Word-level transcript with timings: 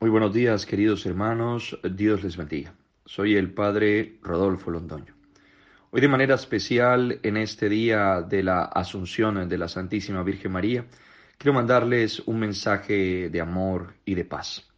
Muy 0.00 0.10
buenos 0.10 0.32
días, 0.32 0.64
queridos 0.64 1.04
hermanos. 1.06 1.76
Dios 1.82 2.22
les 2.22 2.36
bendiga. 2.36 2.72
Soy 3.04 3.34
el 3.34 3.52
Padre 3.52 4.20
Rodolfo 4.22 4.70
Londoño. 4.70 5.12
Hoy 5.90 6.00
de 6.00 6.06
manera 6.06 6.36
especial, 6.36 7.18
en 7.24 7.36
este 7.36 7.68
día 7.68 8.22
de 8.22 8.44
la 8.44 8.62
Asunción 8.62 9.48
de 9.48 9.58
la 9.58 9.66
Santísima 9.66 10.22
Virgen 10.22 10.52
María, 10.52 10.84
quiero 11.36 11.52
mandarles 11.52 12.20
un 12.20 12.38
mensaje 12.38 13.28
de 13.28 13.40
amor 13.40 13.94
y 14.04 14.14
de 14.14 14.24
paz. 14.24 14.70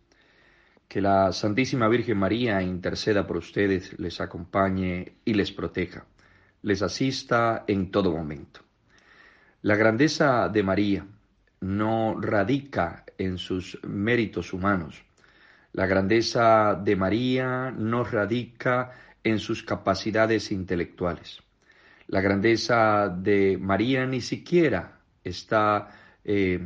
Que 0.88 1.02
la 1.02 1.32
Santísima 1.32 1.86
Virgen 1.88 2.16
María 2.16 2.62
interceda 2.62 3.26
por 3.26 3.36
ustedes, 3.36 3.98
les 3.98 4.22
acompañe 4.22 5.16
y 5.26 5.34
les 5.34 5.52
proteja, 5.52 6.06
les 6.62 6.80
asista 6.80 7.64
en 7.66 7.90
todo 7.90 8.10
momento. 8.10 8.60
La 9.60 9.76
grandeza 9.76 10.48
de 10.48 10.62
María 10.62 11.06
no 11.60 12.18
radica 12.18 13.04
en 13.18 13.36
sus 13.36 13.78
méritos 13.84 14.54
humanos, 14.54 15.04
la 15.72 15.86
grandeza 15.86 16.74
de 16.74 16.96
María 16.96 17.70
no 17.70 18.04
radica 18.04 18.92
en 19.22 19.38
sus 19.38 19.62
capacidades 19.62 20.50
intelectuales. 20.50 21.40
La 22.08 22.20
grandeza 22.20 23.08
de 23.08 23.56
María 23.56 24.04
ni 24.06 24.20
siquiera 24.20 24.98
está 25.22 25.88
eh, 26.24 26.58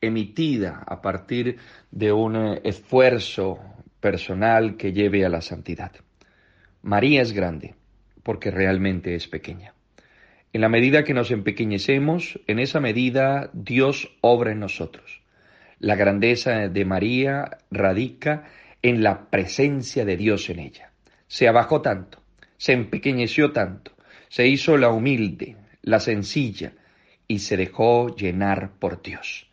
emitida 0.00 0.84
a 0.86 1.00
partir 1.00 1.56
de 1.90 2.12
un 2.12 2.36
esfuerzo 2.62 3.58
personal 4.00 4.76
que 4.76 4.92
lleve 4.92 5.24
a 5.24 5.30
la 5.30 5.40
santidad. 5.40 5.92
María 6.82 7.22
es 7.22 7.32
grande 7.32 7.74
porque 8.22 8.50
realmente 8.50 9.14
es 9.14 9.26
pequeña. 9.26 9.74
En 10.52 10.60
la 10.60 10.68
medida 10.68 11.04
que 11.04 11.14
nos 11.14 11.30
empequeñecemos, 11.30 12.38
en 12.46 12.58
esa 12.58 12.80
medida 12.80 13.50
Dios 13.54 14.16
obra 14.20 14.52
en 14.52 14.60
nosotros. 14.60 15.23
La 15.78 15.96
grandeza 15.96 16.68
de 16.68 16.84
María 16.84 17.58
radica 17.70 18.44
en 18.82 19.02
la 19.02 19.30
presencia 19.30 20.04
de 20.04 20.16
Dios 20.16 20.48
en 20.50 20.60
ella. 20.60 20.90
Se 21.26 21.48
abajó 21.48 21.80
tanto, 21.80 22.22
se 22.56 22.72
empequeñeció 22.72 23.52
tanto, 23.52 23.92
se 24.28 24.46
hizo 24.46 24.76
la 24.76 24.90
humilde, 24.90 25.56
la 25.82 26.00
sencilla, 26.00 26.72
y 27.26 27.38
se 27.38 27.56
dejó 27.56 28.14
llenar 28.14 28.72
por 28.78 29.02
Dios. 29.02 29.46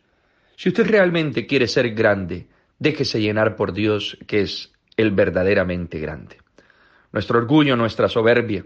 Si 0.56 0.68
usted 0.68 0.86
realmente 0.86 1.46
quiere 1.46 1.66
ser 1.66 1.94
grande, 1.94 2.46
déjese 2.78 3.20
llenar 3.20 3.56
por 3.56 3.72
Dios, 3.72 4.18
que 4.26 4.42
es 4.42 4.72
el 4.96 5.10
verdaderamente 5.12 5.98
grande. 5.98 6.36
Nuestro 7.12 7.38
orgullo, 7.38 7.76
nuestra 7.76 8.08
soberbia, 8.08 8.64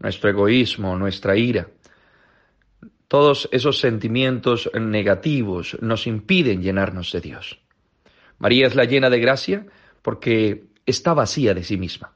nuestro 0.00 0.30
egoísmo, 0.30 0.96
nuestra 0.96 1.36
ira, 1.36 1.68
todos 3.10 3.48
esos 3.50 3.80
sentimientos 3.80 4.70
negativos 4.72 5.76
nos 5.80 6.06
impiden 6.06 6.62
llenarnos 6.62 7.10
de 7.10 7.20
Dios. 7.20 7.58
María 8.38 8.68
es 8.68 8.76
la 8.76 8.84
llena 8.84 9.10
de 9.10 9.18
gracia 9.18 9.66
porque 10.00 10.66
está 10.86 11.12
vacía 11.12 11.52
de 11.52 11.64
sí 11.64 11.76
misma. 11.76 12.12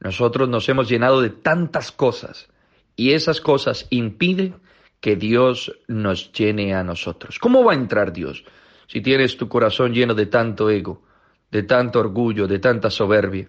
Nosotros 0.00 0.48
nos 0.48 0.68
hemos 0.68 0.88
llenado 0.88 1.22
de 1.22 1.30
tantas 1.30 1.92
cosas 1.92 2.48
y 2.96 3.12
esas 3.12 3.40
cosas 3.40 3.86
impiden 3.90 4.56
que 5.00 5.14
Dios 5.14 5.72
nos 5.86 6.32
llene 6.32 6.74
a 6.74 6.82
nosotros. 6.82 7.38
¿Cómo 7.38 7.62
va 7.62 7.70
a 7.70 7.76
entrar 7.76 8.12
Dios 8.12 8.44
si 8.88 9.00
tienes 9.00 9.36
tu 9.36 9.48
corazón 9.48 9.94
lleno 9.94 10.14
de 10.14 10.26
tanto 10.26 10.68
ego, 10.68 11.04
de 11.52 11.62
tanto 11.62 12.00
orgullo, 12.00 12.48
de 12.48 12.58
tanta 12.58 12.90
soberbia? 12.90 13.48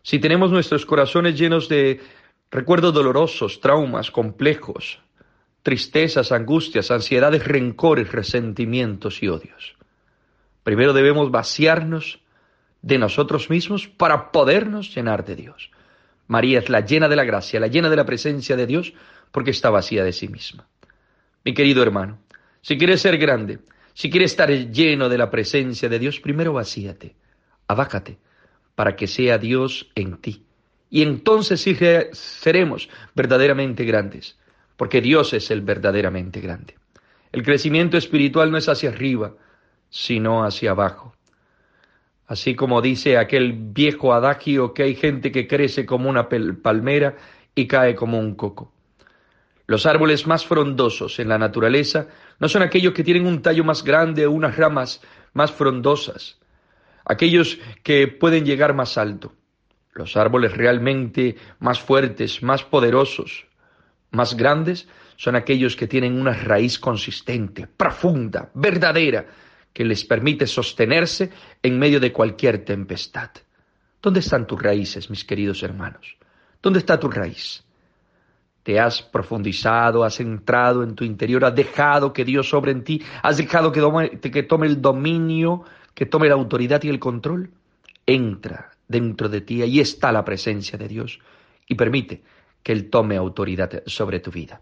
Si 0.00 0.18
tenemos 0.18 0.50
nuestros 0.50 0.86
corazones 0.86 1.38
llenos 1.38 1.68
de 1.68 2.00
recuerdos 2.50 2.94
dolorosos, 2.94 3.60
traumas, 3.60 4.10
complejos, 4.10 5.02
tristezas, 5.68 6.32
angustias, 6.32 6.90
ansiedades, 6.90 7.46
rencores, 7.46 8.10
resentimientos 8.10 9.22
y 9.22 9.28
odios. 9.28 9.76
Primero 10.62 10.94
debemos 10.94 11.30
vaciarnos 11.30 12.20
de 12.80 12.96
nosotros 12.96 13.50
mismos 13.50 13.86
para 13.86 14.32
podernos 14.32 14.94
llenar 14.94 15.26
de 15.26 15.36
Dios. 15.36 15.70
María 16.26 16.60
es 16.60 16.70
la 16.70 16.80
llena 16.80 17.06
de 17.06 17.16
la 17.16 17.24
gracia, 17.24 17.60
la 17.60 17.66
llena 17.66 17.90
de 17.90 17.96
la 17.96 18.06
presencia 18.06 18.56
de 18.56 18.66
Dios, 18.66 18.94
porque 19.30 19.50
está 19.50 19.68
vacía 19.68 20.02
de 20.04 20.14
sí 20.14 20.28
misma. 20.28 20.66
Mi 21.44 21.52
querido 21.52 21.82
hermano, 21.82 22.18
si 22.62 22.78
quieres 22.78 23.02
ser 23.02 23.18
grande, 23.18 23.58
si 23.92 24.08
quieres 24.08 24.30
estar 24.30 24.48
lleno 24.48 25.10
de 25.10 25.18
la 25.18 25.28
presencia 25.28 25.90
de 25.90 25.98
Dios, 25.98 26.18
primero 26.18 26.54
vacíate, 26.54 27.14
abájate, 27.66 28.16
para 28.74 28.96
que 28.96 29.06
sea 29.06 29.36
Dios 29.36 29.90
en 29.94 30.16
ti. 30.16 30.46
Y 30.88 31.02
entonces 31.02 31.60
sí 31.60 31.76
seremos 32.12 32.88
verdaderamente 33.14 33.84
grandes 33.84 34.38
porque 34.78 35.00
Dios 35.00 35.34
es 35.34 35.50
el 35.50 35.60
verdaderamente 35.60 36.40
grande. 36.40 36.76
El 37.32 37.42
crecimiento 37.42 37.98
espiritual 37.98 38.50
no 38.52 38.56
es 38.56 38.68
hacia 38.68 38.90
arriba, 38.90 39.34
sino 39.90 40.44
hacia 40.44 40.70
abajo. 40.70 41.14
Así 42.28 42.54
como 42.54 42.80
dice 42.80 43.18
aquel 43.18 43.54
viejo 43.54 44.14
adagio 44.14 44.72
que 44.72 44.84
hay 44.84 44.94
gente 44.94 45.32
que 45.32 45.48
crece 45.48 45.84
como 45.84 46.08
una 46.08 46.28
palmera 46.28 47.16
y 47.56 47.66
cae 47.66 47.96
como 47.96 48.20
un 48.20 48.36
coco. 48.36 48.72
Los 49.66 49.84
árboles 49.84 50.28
más 50.28 50.46
frondosos 50.46 51.18
en 51.18 51.28
la 51.28 51.38
naturaleza 51.38 52.06
no 52.38 52.48
son 52.48 52.62
aquellos 52.62 52.94
que 52.94 53.02
tienen 53.02 53.26
un 53.26 53.42
tallo 53.42 53.64
más 53.64 53.82
grande 53.82 54.26
o 54.26 54.30
unas 54.30 54.56
ramas 54.56 55.02
más 55.32 55.50
frondosas, 55.50 56.38
aquellos 57.04 57.58
que 57.82 58.06
pueden 58.06 58.44
llegar 58.44 58.74
más 58.74 58.96
alto. 58.96 59.32
Los 59.92 60.16
árboles 60.16 60.56
realmente 60.56 61.34
más 61.58 61.80
fuertes, 61.80 62.44
más 62.44 62.62
poderosos, 62.62 63.47
más 64.10 64.36
grandes 64.36 64.88
son 65.16 65.36
aquellos 65.36 65.76
que 65.76 65.86
tienen 65.86 66.18
una 66.18 66.32
raíz 66.32 66.78
consistente, 66.78 67.66
profunda, 67.66 68.50
verdadera, 68.54 69.26
que 69.72 69.84
les 69.84 70.04
permite 70.04 70.46
sostenerse 70.46 71.30
en 71.62 71.78
medio 71.78 72.00
de 72.00 72.12
cualquier 72.12 72.64
tempestad. 72.64 73.30
¿Dónde 74.00 74.20
están 74.20 74.46
tus 74.46 74.62
raíces, 74.62 75.10
mis 75.10 75.24
queridos 75.24 75.62
hermanos? 75.62 76.16
¿Dónde 76.62 76.78
está 76.78 76.98
tu 76.98 77.08
raíz? 77.08 77.64
¿Te 78.62 78.78
has 78.78 79.02
profundizado, 79.02 80.04
has 80.04 80.20
entrado 80.20 80.82
en 80.82 80.94
tu 80.94 81.04
interior, 81.04 81.44
has 81.44 81.54
dejado 81.54 82.12
que 82.12 82.24
Dios 82.24 82.48
sobre 82.48 82.72
en 82.72 82.84
ti, 82.84 83.02
has 83.22 83.36
dejado 83.36 83.72
que 83.72 83.80
tome, 84.42 84.66
el 84.66 84.82
dominio, 84.82 85.64
que 85.94 86.06
tome 86.06 86.28
la 86.28 86.34
autoridad 86.34 86.82
y 86.82 86.88
el 86.88 86.98
control? 86.98 87.50
Entra 88.06 88.70
dentro 88.86 89.28
de 89.28 89.40
ti, 89.40 89.62
ahí 89.62 89.80
está 89.80 90.12
la 90.12 90.24
presencia 90.24 90.78
de 90.78 90.88
Dios 90.88 91.18
y 91.66 91.74
permite 91.74 92.22
que 92.68 92.72
Él 92.72 92.90
tome 92.90 93.16
autoridad 93.16 93.82
sobre 93.86 94.20
tu 94.20 94.30
vida. 94.30 94.60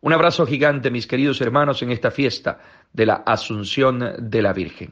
Un 0.00 0.12
abrazo 0.12 0.44
gigante, 0.44 0.90
mis 0.90 1.06
queridos 1.06 1.40
hermanos, 1.40 1.80
en 1.82 1.92
esta 1.92 2.10
fiesta 2.10 2.58
de 2.92 3.06
la 3.06 3.14
Asunción 3.14 4.14
de 4.18 4.42
la 4.42 4.52
Virgen. 4.52 4.90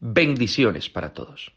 Bendiciones 0.00 0.90
para 0.90 1.12
todos. 1.12 1.52